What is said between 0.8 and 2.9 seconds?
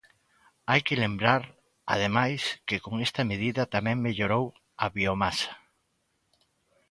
que lembrar, ademais, que